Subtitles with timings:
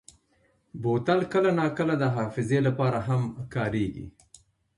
[0.81, 3.21] بوتل کله ناکله د حافظې لپاره هم
[3.53, 4.07] کارېږي.